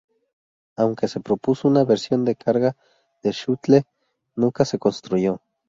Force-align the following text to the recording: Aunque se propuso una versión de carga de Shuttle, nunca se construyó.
Aunque 0.77 1.07
se 1.07 1.19
propuso 1.19 1.67
una 1.67 1.83
versión 1.83 2.25
de 2.25 2.35
carga 2.35 2.75
de 3.21 3.33
Shuttle, 3.33 3.83
nunca 4.35 4.65
se 4.65 4.79
construyó. 4.79 5.43